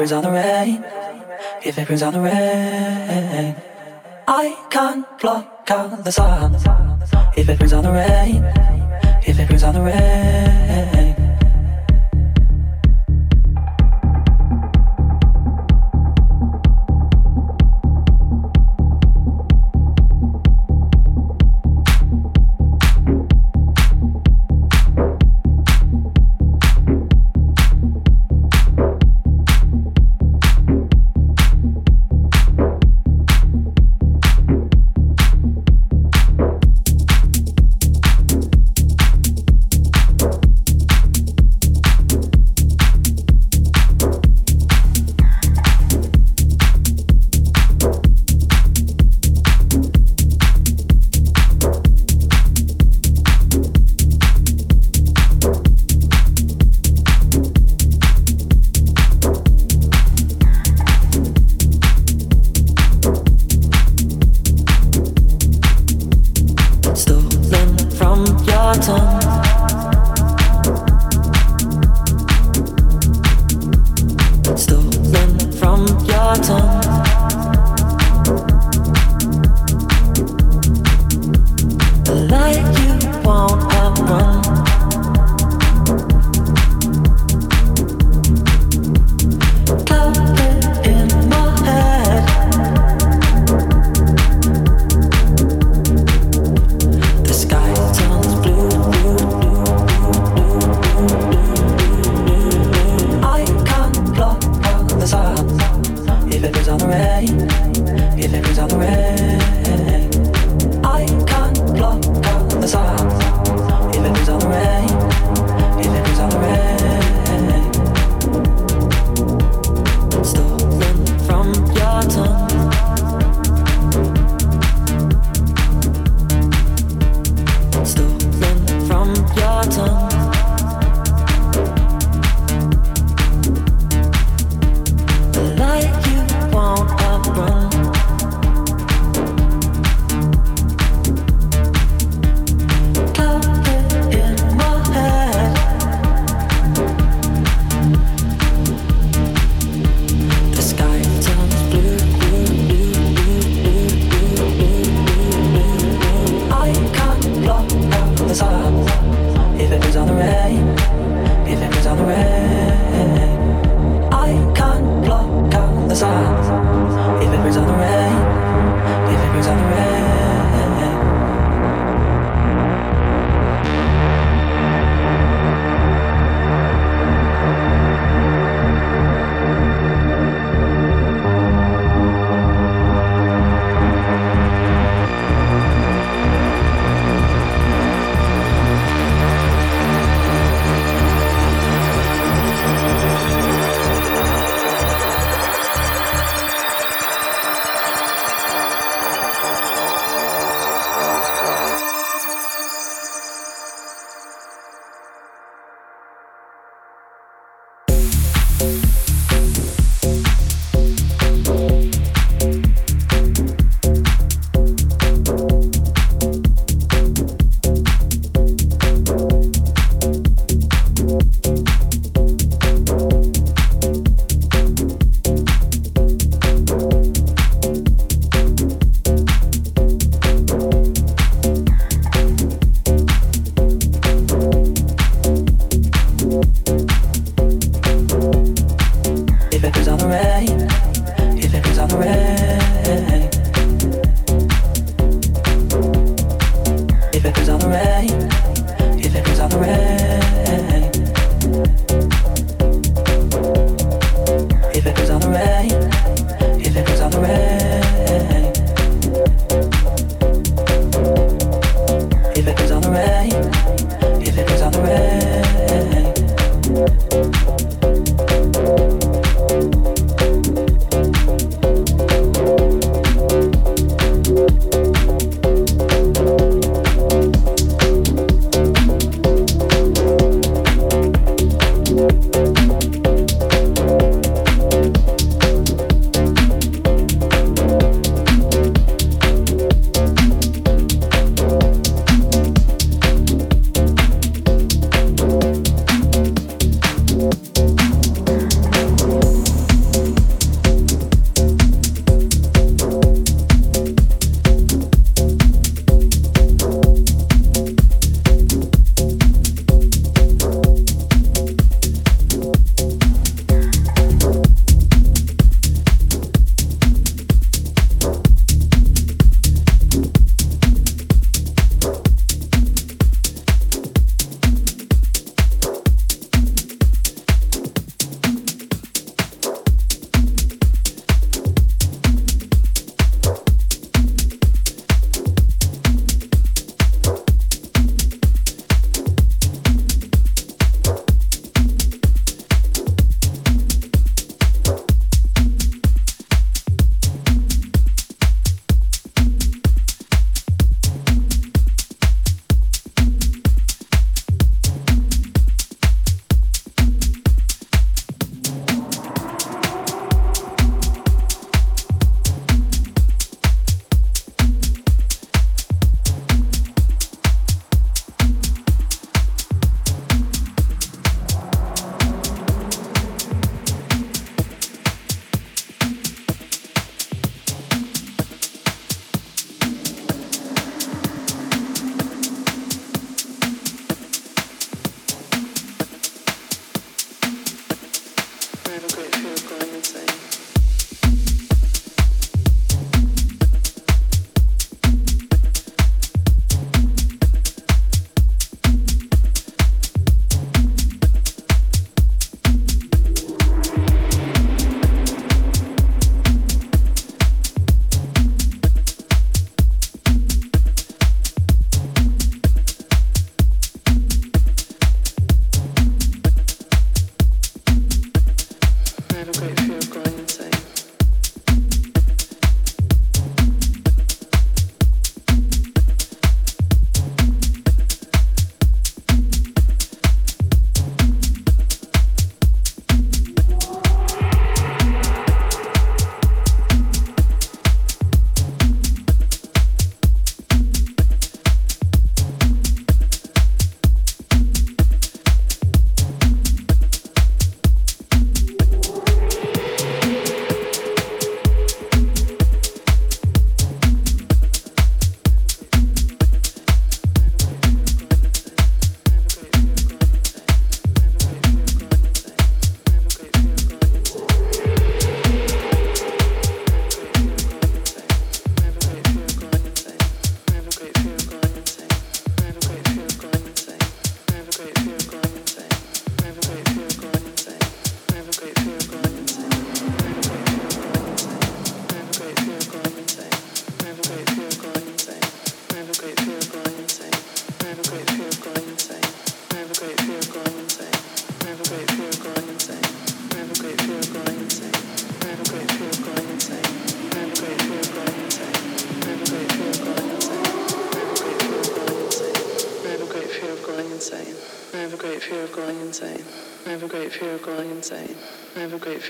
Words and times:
on 0.00 0.22
the 0.22 0.30
rain, 0.30 0.82
if 1.62 1.76
it 1.76 1.86
burns 1.86 2.02
on 2.02 2.14
the 2.14 2.20
rain. 2.20 2.39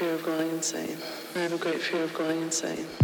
Fear 0.00 0.14
of 0.14 0.24
going 0.24 0.48
insane. 0.48 0.96
I 1.34 1.40
have 1.40 1.52
a 1.52 1.58
great 1.58 1.82
fear 1.82 2.04
of 2.04 2.14
going 2.14 2.40
insane. 2.40 2.99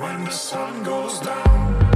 when 0.00 0.24
the 0.24 0.30
sun 0.30 0.82
goes 0.82 1.20
down. 1.20 1.89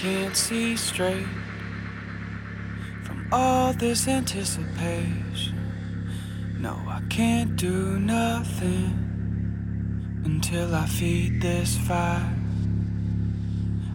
See 0.00 0.76
straight 0.76 1.26
from 3.04 3.28
all 3.30 3.74
this 3.74 4.08
anticipation. 4.08 5.58
No, 6.58 6.80
I 6.88 7.02
can't 7.10 7.54
do 7.54 8.00
nothing 8.00 8.96
until 10.24 10.74
I 10.74 10.86
feed 10.86 11.42
this 11.42 11.76
fire. 11.76 12.34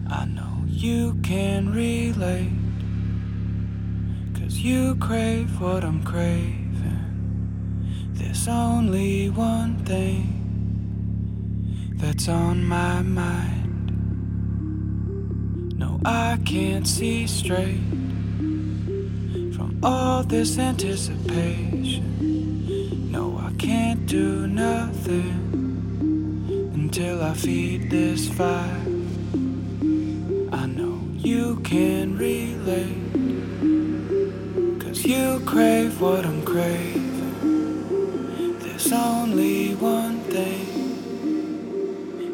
I 0.08 0.26
know 0.26 0.62
you 0.68 1.18
can 1.24 1.72
relate, 1.72 2.52
cause 4.38 4.58
you 4.58 4.94
crave 5.00 5.60
what 5.60 5.82
I'm 5.82 6.04
craving. 6.04 6.70
There's 8.12 8.46
only 8.46 9.28
one 9.30 9.84
thing 9.84 10.34
that's 11.96 12.28
on 12.28 12.64
my 12.64 13.02
mind. 13.02 13.55
Can't 16.46 16.86
see 16.86 17.26
straight 17.26 17.80
from 19.52 19.80
all 19.82 20.22
this 20.22 20.58
anticipation. 20.58 23.10
No, 23.10 23.36
I 23.36 23.52
can't 23.58 24.06
do 24.06 24.46
nothing 24.46 25.42
until 26.72 27.20
I 27.20 27.34
feed 27.34 27.90
this 27.90 28.28
fire. 28.28 28.86
I 30.52 30.66
know 30.66 31.00
you 31.16 31.56
can 31.64 32.16
relate, 32.16 32.94
cause 34.80 35.04
you 35.04 35.42
crave 35.44 36.00
what 36.00 36.24
I'm 36.24 36.44
craving. 36.44 37.02
There's 38.60 38.92
only 38.92 39.74
one 39.74 40.20
thing 40.30 41.00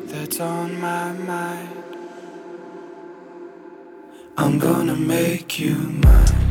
that's 0.07 0.39
on 0.39 0.79
my 0.79 1.13
mind. 1.13 1.82
I'm 4.43 4.59
gonna 4.59 4.97
make 4.97 5.61
you 5.61 5.77
mine. 5.77 6.42